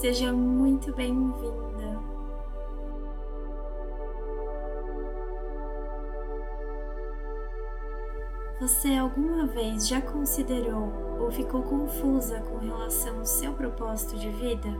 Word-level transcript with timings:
Seja 0.00 0.32
muito 0.32 0.94
bem-vinda. 0.94 2.00
Você 8.58 8.94
alguma 8.94 9.46
vez 9.46 9.86
já 9.86 10.00
considerou 10.00 10.90
ou 11.20 11.30
ficou 11.30 11.62
confusa 11.62 12.40
com 12.40 12.56
relação 12.56 13.18
ao 13.18 13.26
seu 13.26 13.52
propósito 13.52 14.16
de 14.16 14.30
vida? 14.30 14.70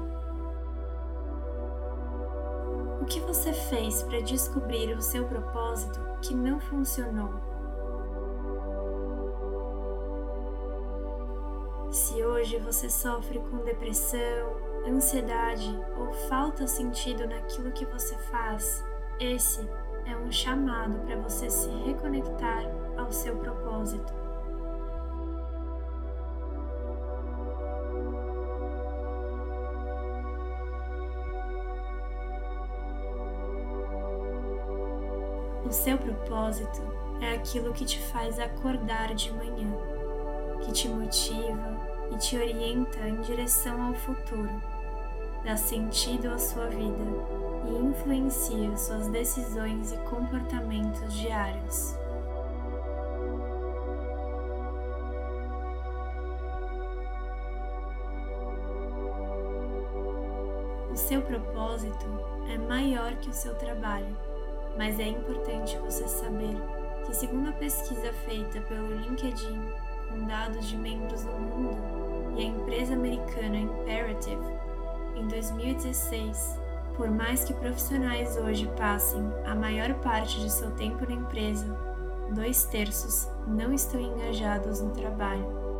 O 3.03 3.05
que 3.05 3.21
você 3.21 3.53
fez 3.53 4.03
para 4.03 4.23
descobrir 4.23 4.97
o 4.97 5.03
seu 5.03 5.27
propósito 5.27 6.01
que 6.23 6.35
não 6.35 6.59
funcionou? 6.59 7.35
Se 11.91 12.25
hoje 12.25 12.59
você 12.59 12.89
sofre 12.89 13.39
com 13.39 13.59
depressão, 13.59 14.70
ansiedade 14.91 15.79
ou 15.97 16.13
falta 16.29 16.67
sentido 16.67 17.27
naquilo 17.27 17.73
que 17.73 17.87
você 17.87 18.17
faz, 18.31 18.85
esse 19.19 19.61
é 20.05 20.17
um 20.17 20.31
chamado 20.31 20.99
para 21.07 21.17
você 21.17 21.49
se 21.49 21.69
reconectar 21.85 22.65
ao 22.97 23.11
seu 23.13 23.37
propósito. 23.37 24.13
O 35.65 35.73
seu 35.73 35.97
propósito 35.97 36.83
é 37.21 37.35
aquilo 37.35 37.73
que 37.73 37.85
te 37.85 38.01
faz 38.09 38.41
acordar 38.41 39.15
de 39.15 39.33
manhã, 39.33 39.71
que 40.63 40.73
te 40.73 40.89
motiva 40.89 41.91
e 42.11 42.17
te 42.17 42.37
orienta 42.37 43.07
em 43.07 43.21
direção 43.21 43.81
ao 43.81 43.95
futuro, 43.95 44.51
dá 45.45 45.57
sentido 45.57 46.29
à 46.29 46.39
sua 46.39 46.67
vida 46.67 47.05
e 47.67 47.87
influencia 47.87 48.77
suas 48.77 49.09
decisões 49.09 49.93
e 49.93 49.97
comportamentos 49.99 51.13
diários. 51.15 51.95
O 60.91 60.97
seu 60.97 61.23
propósito 61.23 62.07
é 62.49 62.59
maior 62.59 63.15
que 63.17 63.31
o 63.31 63.33
seu 63.33 63.55
trabalho, 63.55 64.17
mas 64.77 64.99
é 64.99 65.09
importante 65.09 65.77
você 65.79 66.07
saber 66.09 66.57
que, 67.07 67.15
segundo 67.15 67.49
a 67.49 67.53
pesquisa 67.53 68.13
feita 68.25 68.61
pelo 68.63 68.95
LinkedIn 68.95 69.61
com 70.09 70.27
dados 70.27 70.67
de 70.67 70.77
membros 70.77 71.23
do 71.23 71.33
mundo 71.33 72.37
e 72.37 72.43
a 72.43 72.45
empresa 72.45 72.95
americana 72.95 73.59
Imperative, 73.59 74.70
em 75.17 75.27
2016, 75.29 76.59
por 76.97 77.11
mais 77.11 77.45
que 77.45 77.55
profissionais 77.55 78.37
hoje 78.37 78.67
passem 78.77 79.23
a 79.45 79.55
maior 79.55 79.95
parte 80.01 80.41
de 80.41 80.51
seu 80.51 80.71
tempo 80.73 81.05
na 81.07 81.15
empresa, 81.15 81.67
dois 82.33 82.65
terços 82.65 83.29
não 83.47 83.73
estão 83.73 84.01
engajados 84.01 84.81
no 84.81 84.91
trabalho. 84.91 85.71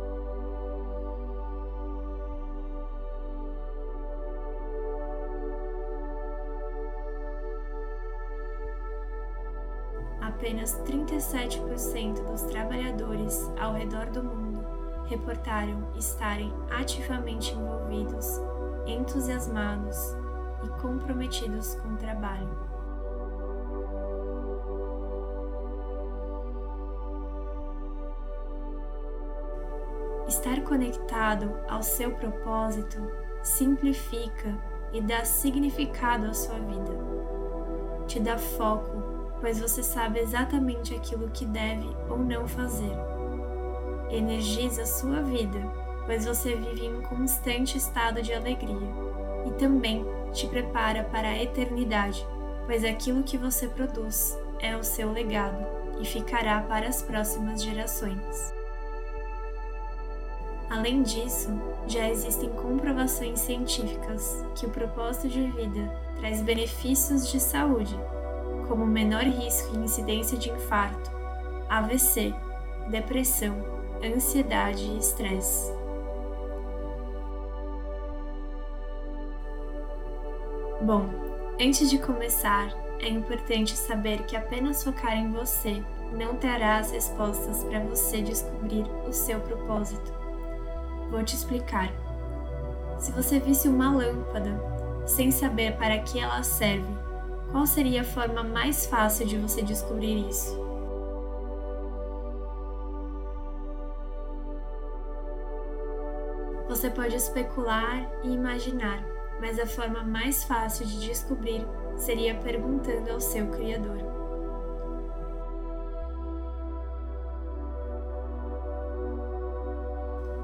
apenas 10.41 10.73
37% 10.85 12.25
dos 12.25 12.41
trabalhadores 12.43 13.47
ao 13.59 13.73
redor 13.73 14.07
do 14.07 14.23
mundo 14.23 14.65
reportaram 15.05 15.87
estarem 15.95 16.51
ativamente 16.71 17.53
envolvidos, 17.53 18.41
entusiasmados 18.85 20.15
e 20.63 20.81
comprometidos 20.81 21.75
com 21.75 21.89
o 21.89 21.97
trabalho. 21.97 22.71
Estar 30.27 30.61
conectado 30.63 31.53
ao 31.67 31.83
seu 31.83 32.11
propósito 32.11 32.99
simplifica 33.43 34.57
e 34.93 35.01
dá 35.01 35.25
significado 35.25 36.27
à 36.27 36.33
sua 36.33 36.59
vida. 36.59 36.93
Te 38.07 38.19
dá 38.19 38.37
foco 38.37 39.11
pois 39.41 39.59
você 39.59 39.81
sabe 39.81 40.19
exatamente 40.19 40.93
aquilo 40.93 41.29
que 41.31 41.45
deve 41.45 41.89
ou 42.07 42.19
não 42.19 42.47
fazer. 42.47 42.95
Energiza 44.09 44.85
sua 44.85 45.21
vida, 45.21 45.59
pois 46.05 46.25
você 46.25 46.55
vive 46.55 46.85
em 46.85 46.97
um 46.97 47.01
constante 47.01 47.77
estado 47.77 48.21
de 48.21 48.33
alegria, 48.33 48.87
e 49.45 49.51
também 49.51 50.05
te 50.31 50.47
prepara 50.47 51.03
para 51.05 51.29
a 51.29 51.41
eternidade, 51.41 52.25
pois 52.65 52.83
aquilo 52.83 53.23
que 53.23 53.37
você 53.37 53.67
produz 53.67 54.37
é 54.59 54.75
o 54.75 54.83
seu 54.83 55.11
legado 55.11 55.65
e 55.99 56.05
ficará 56.05 56.61
para 56.61 56.87
as 56.87 57.01
próximas 57.01 57.61
gerações. 57.61 58.53
Além 60.69 61.03
disso, 61.03 61.49
já 61.85 62.07
existem 62.09 62.49
comprovações 62.49 63.39
científicas 63.39 64.45
que 64.55 64.65
o 64.65 64.69
propósito 64.69 65.27
de 65.27 65.51
vida 65.51 65.91
traz 66.17 66.41
benefícios 66.41 67.29
de 67.29 67.39
saúde 67.39 67.99
como 68.67 68.87
menor 68.87 69.23
risco 69.23 69.75
e 69.75 69.79
incidência 69.79 70.37
de 70.37 70.49
infarto, 70.49 71.11
AVC, 71.67 72.33
depressão, 72.89 73.57
ansiedade 74.01 74.83
e 74.83 74.97
estresse. 74.97 75.80
Bom, 80.81 81.09
antes 81.59 81.89
de 81.89 81.97
começar, 81.97 82.73
é 82.99 83.09
importante 83.09 83.75
saber 83.77 84.23
que 84.23 84.35
apenas 84.35 84.83
focar 84.83 85.17
em 85.17 85.31
você 85.31 85.83
não 86.11 86.35
trará 86.35 86.77
as 86.77 86.91
respostas 86.91 87.63
para 87.63 87.79
você 87.81 88.21
descobrir 88.21 88.85
o 89.07 89.13
seu 89.13 89.39
propósito. 89.39 90.13
Vou 91.09 91.23
te 91.23 91.35
explicar. 91.35 91.91
Se 92.99 93.11
você 93.11 93.39
visse 93.39 93.67
uma 93.67 93.91
lâmpada 93.91 94.59
sem 95.05 95.31
saber 95.31 95.77
para 95.77 95.99
que 95.99 96.19
ela 96.19 96.43
serve 96.43 97.01
qual 97.51 97.65
seria 97.65 97.99
a 97.99 98.05
forma 98.05 98.43
mais 98.43 98.85
fácil 98.85 99.27
de 99.27 99.37
você 99.37 99.61
descobrir 99.61 100.29
isso? 100.29 100.57
Você 106.69 106.89
pode 106.89 107.13
especular 107.13 108.09
e 108.23 108.31
imaginar, 108.31 109.03
mas 109.41 109.59
a 109.59 109.65
forma 109.65 110.03
mais 110.03 110.43
fácil 110.43 110.85
de 110.85 110.99
descobrir 110.99 111.65
seria 111.97 112.35
perguntando 112.35 113.11
ao 113.11 113.19
seu 113.19 113.47
Criador. 113.47 113.97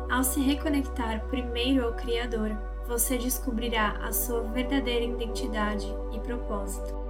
Ao 0.10 0.24
se 0.24 0.42
reconectar 0.42 1.24
primeiro 1.28 1.86
ao 1.86 1.94
Criador, 1.94 2.58
você 2.88 3.18
descobrirá 3.18 4.00
a 4.04 4.12
sua 4.12 4.42
verdadeira 4.42 5.06
identidade 5.06 5.86
e 6.12 6.20
propósito. 6.20 7.07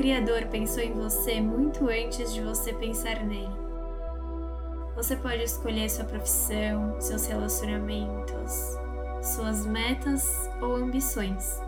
Criador 0.00 0.46
pensou 0.46 0.82
em 0.82 0.94
você 0.94 1.42
muito 1.42 1.86
antes 1.90 2.32
de 2.32 2.40
você 2.40 2.72
pensar 2.72 3.22
nele. 3.22 3.54
Você 4.96 5.14
pode 5.14 5.42
escolher 5.42 5.90
sua 5.90 6.06
profissão, 6.06 6.98
seus 6.98 7.26
relacionamentos, 7.26 8.78
suas 9.22 9.66
metas 9.66 10.48
ou 10.62 10.76
ambições, 10.76 11.60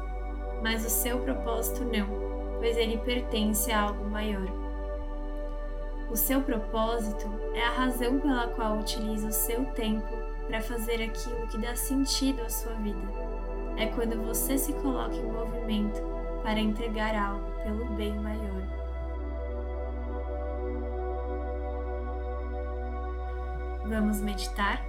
mas 0.62 0.82
o 0.82 0.88
seu 0.88 1.18
propósito 1.18 1.84
não 1.84 2.32
pois 2.58 2.74
ele 2.78 2.96
pertence 2.96 3.70
a 3.70 3.82
algo 3.82 4.08
maior. 4.08 4.48
O 6.10 6.16
seu 6.16 6.40
propósito 6.40 7.30
é 7.52 7.62
a 7.62 7.72
razão 7.72 8.18
pela 8.18 8.48
qual 8.48 8.78
utiliza 8.78 9.28
o 9.28 9.32
seu 9.32 9.62
tempo 9.72 10.08
para 10.46 10.62
fazer 10.62 11.02
aquilo 11.02 11.46
que 11.48 11.58
dá 11.58 11.76
sentido 11.76 12.40
à 12.40 12.48
sua 12.48 12.72
vida. 12.76 13.12
É 13.76 13.88
quando 13.88 14.26
você 14.26 14.56
se 14.56 14.72
coloca 14.72 15.16
em 15.16 15.30
movimento 15.30 16.00
para 16.42 16.58
entregar 16.58 17.14
algo 17.14 17.51
pelo 17.62 17.86
bem 17.96 18.14
maior. 18.18 18.62
Vamos 23.86 24.20
meditar? 24.20 24.84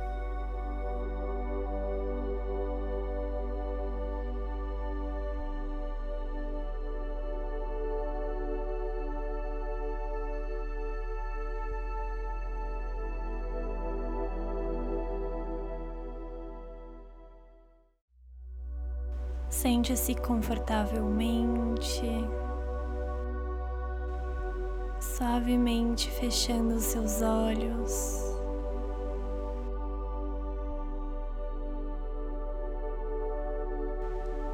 Sente-se 19.49 20.15
confortavelmente. 20.15 22.01
Suavemente 25.23 26.11
fechando 26.11 26.75
os 26.75 26.83
seus 26.83 27.21
olhos. 27.21 28.21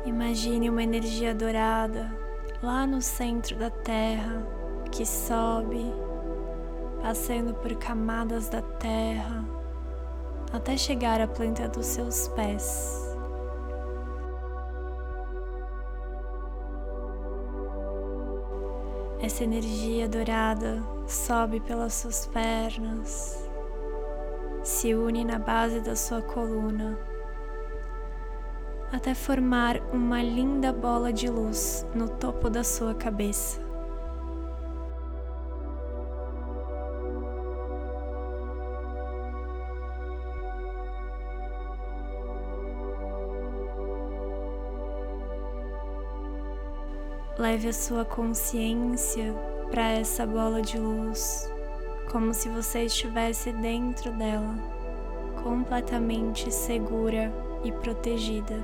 Imagine 0.05 0.69
uma 0.69 0.83
energia 0.83 1.33
dourada 1.33 2.15
lá 2.61 2.85
no 2.85 3.01
centro 3.01 3.57
da 3.57 3.71
Terra 3.71 4.45
que 4.91 5.03
sobe, 5.03 5.91
passando 7.01 7.55
por 7.55 7.75
camadas 7.75 8.47
da 8.47 8.61
Terra 8.61 9.43
até 10.53 10.77
chegar 10.77 11.19
à 11.19 11.27
planta 11.27 11.67
dos 11.67 11.87
seus 11.87 12.27
pés. 12.29 13.08
Essa 19.39 19.45
energia 19.45 20.05
dourada 20.05 20.83
sobe 21.07 21.61
pelas 21.61 21.93
suas 21.93 22.27
pernas, 22.27 23.49
se 24.65 24.93
une 24.93 25.23
na 25.23 25.39
base 25.39 25.79
da 25.79 25.95
sua 25.95 26.21
coluna, 26.21 26.99
até 28.91 29.13
formar 29.13 29.77
uma 29.93 30.21
linda 30.21 30.73
bola 30.73 31.13
de 31.13 31.29
luz 31.29 31.87
no 31.95 32.09
topo 32.09 32.49
da 32.49 32.65
sua 32.65 32.93
cabeça. 32.93 33.68
Leve 47.39 47.69
a 47.69 47.73
sua 47.73 48.03
consciência 48.03 49.33
para 49.71 49.91
essa 49.91 50.27
bola 50.27 50.61
de 50.61 50.77
luz, 50.77 51.49
como 52.11 52.33
se 52.33 52.49
você 52.49 52.83
estivesse 52.83 53.53
dentro 53.53 54.11
dela, 54.11 54.55
completamente 55.41 56.51
segura 56.51 57.31
e 57.63 57.71
protegida. 57.71 58.61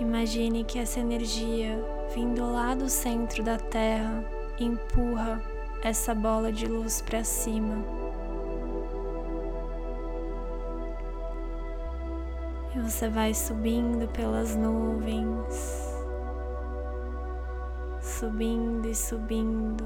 Imagine 0.00 0.64
que 0.64 0.80
essa 0.80 0.98
energia 0.98 1.78
vindo 2.12 2.50
lá 2.50 2.74
do 2.74 2.88
centro 2.88 3.44
da 3.44 3.58
Terra 3.58 4.35
empurra 4.64 5.40
essa 5.82 6.14
bola 6.14 6.50
de 6.50 6.66
luz 6.66 7.00
para 7.00 7.22
cima. 7.22 7.76
E 12.74 12.78
você 12.80 13.08
vai 13.08 13.32
subindo 13.32 14.08
pelas 14.08 14.54
nuvens, 14.56 15.94
subindo 18.00 18.88
e 18.88 18.94
subindo, 18.94 19.84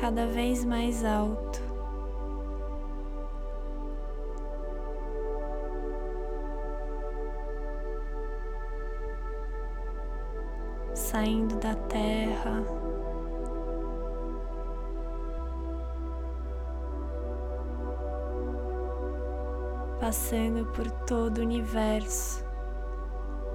cada 0.00 0.26
vez 0.26 0.64
mais 0.64 1.04
alto. 1.04 1.71
Saindo 11.12 11.56
da 11.56 11.74
terra. 11.74 12.64
Passando 20.00 20.64
por 20.72 20.90
todo 21.06 21.38
o 21.38 21.42
universo, 21.42 22.42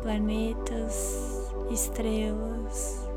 planetas, 0.04 1.52
estrelas, 1.72 3.10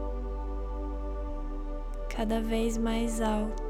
cada 2.08 2.40
vez 2.40 2.78
mais 2.78 3.20
alto. 3.20 3.69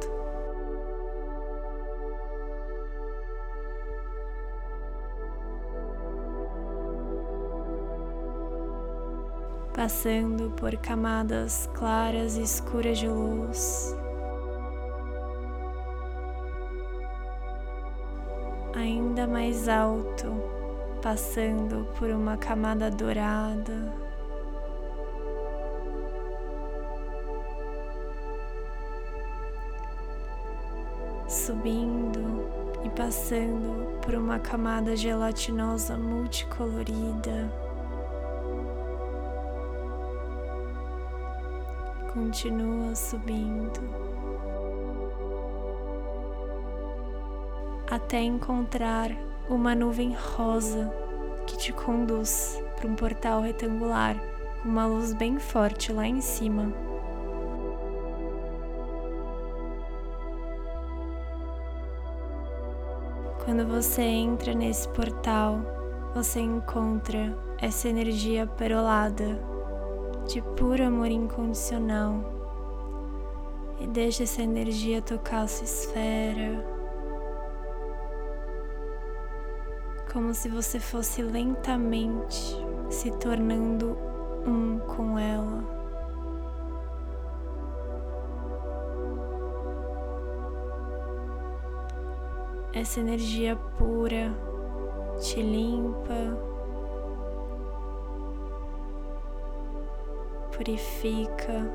Passando 9.80 10.50
por 10.50 10.76
camadas 10.76 11.66
claras 11.72 12.36
e 12.36 12.42
escuras 12.42 12.98
de 12.98 13.08
luz. 13.08 13.96
Ainda 18.76 19.26
mais 19.26 19.70
alto, 19.70 20.26
passando 21.00 21.88
por 21.98 22.10
uma 22.10 22.36
camada 22.36 22.90
dourada. 22.90 23.94
Subindo 31.26 32.46
e 32.84 32.90
passando 32.90 33.98
por 34.02 34.14
uma 34.14 34.38
camada 34.38 34.94
gelatinosa 34.94 35.96
multicolorida. 35.96 37.69
Continua 42.12 42.94
subindo 42.96 43.80
até 47.88 48.20
encontrar 48.20 49.10
uma 49.48 49.74
nuvem 49.74 50.14
rosa 50.36 50.92
que 51.46 51.56
te 51.56 51.72
conduz 51.72 52.62
para 52.76 52.88
um 52.88 52.94
portal 52.94 53.40
retangular 53.40 54.16
com 54.62 54.68
uma 54.68 54.86
luz 54.86 55.12
bem 55.12 55.38
forte 55.38 55.92
lá 55.92 56.06
em 56.06 56.20
cima. 56.20 56.72
Quando 63.44 63.66
você 63.66 64.02
entra 64.02 64.54
nesse 64.54 64.88
portal, 64.90 65.60
você 66.14 66.40
encontra 66.40 67.36
essa 67.58 67.88
energia 67.88 68.46
perolada 68.46 69.49
de 70.32 70.40
puro 70.40 70.84
amor 70.84 71.08
incondicional. 71.10 72.24
E 73.80 73.86
deixe 73.88 74.22
essa 74.22 74.42
energia 74.42 75.02
tocar 75.02 75.42
a 75.42 75.48
sua 75.48 75.64
esfera, 75.64 76.64
como 80.12 80.32
se 80.32 80.48
você 80.48 80.78
fosse 80.78 81.22
lentamente 81.22 82.56
se 82.88 83.10
tornando 83.12 83.96
um 84.46 84.78
com 84.80 85.18
ela. 85.18 85.64
Essa 92.72 93.00
energia 93.00 93.56
pura 93.56 94.32
te 95.20 95.42
limpa 95.42 96.49
purifica. 100.60 101.66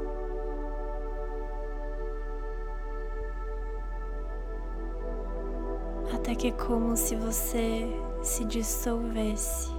Até 6.13 6.35
que 6.35 6.49
é 6.49 6.51
como 6.51 6.95
se 6.95 7.15
você 7.15 7.87
se 8.21 8.45
dissolvesse, 8.45 9.71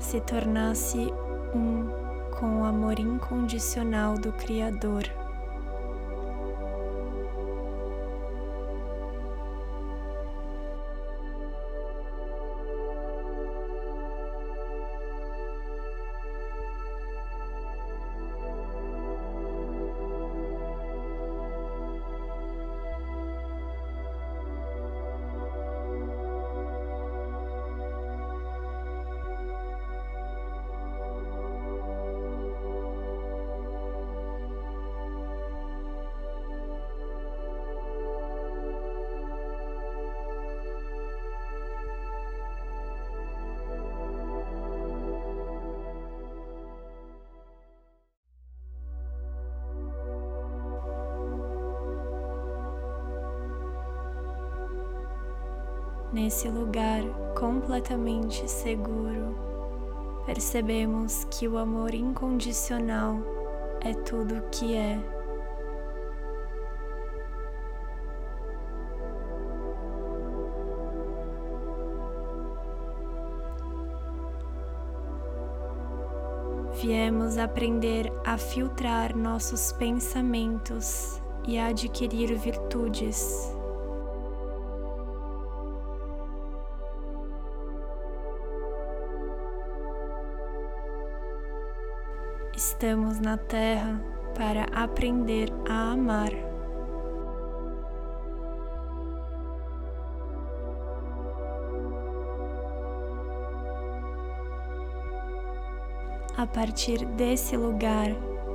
se 0.00 0.20
tornasse 0.22 1.12
um 1.54 1.88
com 2.36 2.62
o 2.62 2.64
amor 2.64 2.98
incondicional 2.98 4.14
do 4.14 4.32
Criador. 4.32 5.04
Nesse 56.18 56.48
lugar 56.48 57.04
completamente 57.38 58.50
seguro, 58.50 59.38
percebemos 60.26 61.24
que 61.30 61.46
o 61.46 61.56
amor 61.56 61.94
incondicional 61.94 63.20
é 63.80 63.94
tudo 63.94 64.38
o 64.38 64.42
que 64.50 64.74
é. 64.74 64.98
Viemos 76.82 77.38
aprender 77.38 78.12
a 78.24 78.36
filtrar 78.36 79.16
nossos 79.16 79.70
pensamentos 79.72 81.22
e 81.46 81.58
a 81.58 81.68
adquirir 81.68 82.34
virtudes. 82.34 83.56
Estamos 92.80 93.18
na 93.18 93.36
Terra 93.36 94.00
para 94.36 94.62
aprender 94.66 95.48
a 95.68 95.90
amar. 95.94 96.30
A 106.36 106.46
partir 106.46 107.04
desse 107.16 107.56
lugar, 107.56 108.10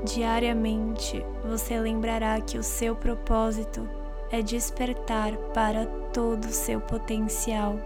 diariamente 0.06 1.22
você 1.44 1.78
lembrará 1.78 2.40
que 2.40 2.58
o 2.58 2.64
seu 2.64 2.96
propósito 2.96 3.90
é 4.32 4.42
despertar 4.42 5.36
para 5.54 5.86
todo 6.14 6.46
o 6.46 6.54
seu 6.54 6.80
potencial. 6.80 7.78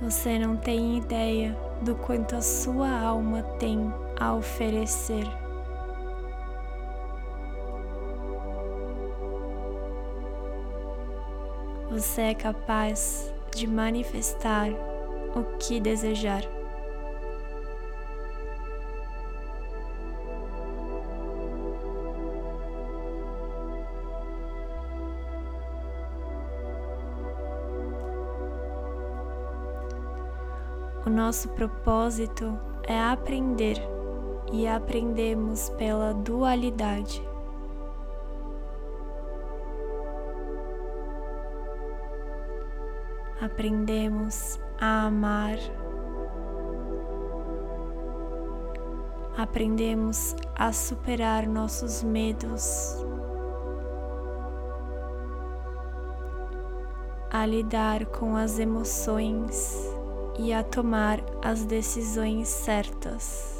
Você 0.00 0.38
não 0.38 0.56
tem 0.56 0.98
ideia 0.98 1.56
do 1.82 1.94
quanto 1.94 2.36
a 2.36 2.42
sua 2.42 2.90
alma 2.90 3.42
tem 3.58 3.92
a 4.18 4.34
oferecer. 4.34 5.26
você 11.98 12.22
é 12.22 12.34
capaz 12.34 13.32
de 13.54 13.66
manifestar 13.66 14.68
o 15.34 15.56
que 15.58 15.80
desejar. 15.80 16.55
O 31.06 31.10
nosso 31.10 31.48
propósito 31.50 32.58
é 32.82 33.00
aprender 33.00 33.80
e 34.52 34.66
aprendemos 34.66 35.70
pela 35.70 36.12
dualidade. 36.12 37.24
aprendemos 43.40 44.58
a 44.80 45.06
amar, 45.06 45.56
aprendemos 49.36 50.34
a 50.54 50.72
superar 50.72 51.46
nossos 51.46 52.02
medos, 52.02 52.96
a 57.30 57.44
lidar 57.46 58.06
com 58.06 58.36
as 58.36 58.58
emoções 58.58 59.95
e 60.38 60.52
a 60.52 60.62
tomar 60.62 61.20
as 61.42 61.64
decisões 61.64 62.48
certas. 62.48 63.56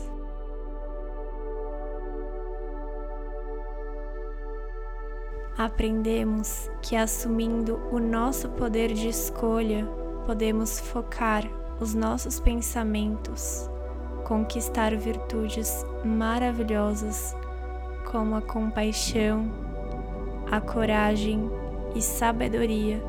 aprendemos 5.56 6.70
que 6.82 6.94
assumindo 6.94 7.80
o 7.90 7.98
nosso 7.98 8.48
poder 8.50 8.92
de 8.92 9.08
escolha, 9.08 9.86
podemos 10.26 10.78
focar 10.78 11.44
os 11.80 11.94
nossos 11.94 12.38
pensamentos, 12.38 13.70
conquistar 14.24 14.94
virtudes 14.96 15.84
maravilhosas 16.04 17.34
como 18.10 18.36
a 18.36 18.42
compaixão, 18.42 19.50
a 20.50 20.60
coragem 20.60 21.50
e 21.94 22.02
sabedoria 22.02 23.02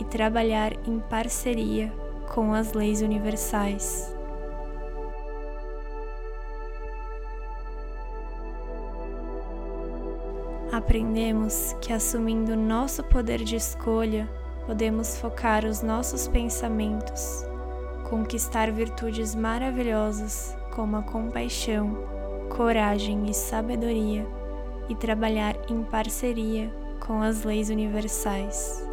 e 0.00 0.04
trabalhar 0.04 0.72
em 0.86 0.98
parceria 0.98 1.92
com 2.28 2.52
as 2.52 2.72
leis 2.72 3.00
universais. 3.00 4.18
aprendemos 10.78 11.74
que 11.80 11.92
assumindo 11.92 12.56
nosso 12.56 13.02
poder 13.04 13.42
de 13.42 13.56
escolha, 13.56 14.28
podemos 14.64 15.18
focar 15.18 15.64
os 15.64 15.82
nossos 15.82 16.28
pensamentos, 16.28 17.44
conquistar 18.08 18.70
virtudes 18.70 19.34
maravilhosas 19.34 20.56
como 20.74 20.96
a 20.96 21.02
compaixão, 21.02 21.98
coragem 22.56 23.28
e 23.28 23.34
sabedoria 23.34 24.26
e 24.88 24.94
trabalhar 24.94 25.56
em 25.68 25.82
parceria 25.82 26.72
com 27.04 27.20
as 27.20 27.42
leis 27.42 27.70
universais. 27.70 28.87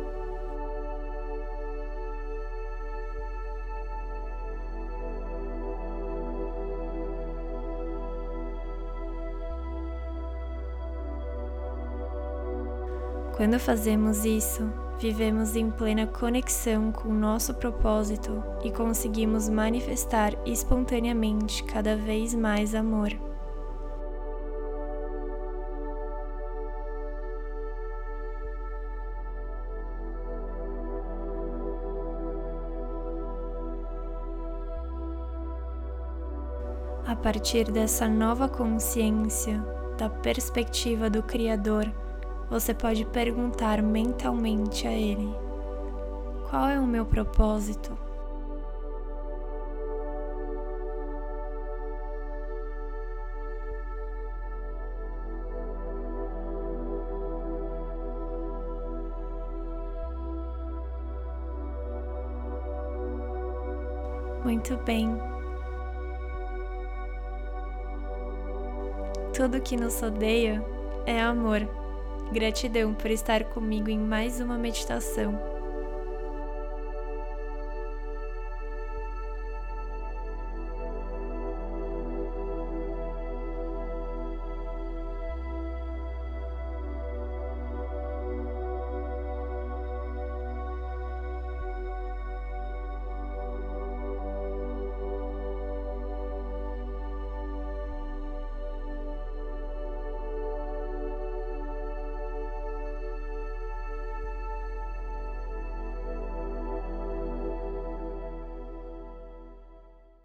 Quando 13.45 13.59
fazemos 13.59 14.25
isso, 14.25 14.67
vivemos 14.97 15.55
em 15.55 15.69
plena 15.69 16.07
conexão 16.07 16.91
com 16.91 17.09
o 17.09 17.13
nosso 17.13 17.53
propósito 17.53 18.43
e 18.63 18.71
conseguimos 18.71 19.47
manifestar 19.47 20.33
espontaneamente 20.47 21.63
cada 21.63 21.95
vez 21.95 22.33
mais 22.33 22.73
amor. 22.73 23.11
A 37.05 37.15
partir 37.15 37.71
dessa 37.71 38.07
nova 38.07 38.49
consciência, 38.49 39.63
da 39.99 40.09
perspectiva 40.09 41.11
do 41.11 41.21
Criador, 41.21 41.93
você 42.49 42.73
pode 42.73 43.05
perguntar 43.05 43.81
mentalmente 43.81 44.87
a 44.87 44.91
Ele: 44.91 45.29
Qual 46.49 46.67
é 46.67 46.79
o 46.79 46.85
meu 46.85 47.05
propósito? 47.05 47.97
Muito 64.43 64.77
bem. 64.77 65.09
Tudo 69.33 69.59
que 69.59 69.75
nos 69.75 70.01
odeia 70.03 70.63
é 71.07 71.19
amor. 71.19 71.67
Gratidão 72.31 72.93
por 72.93 73.11
estar 73.11 73.43
comigo 73.45 73.89
em 73.89 73.99
mais 73.99 74.39
uma 74.39 74.57
meditação. 74.57 75.54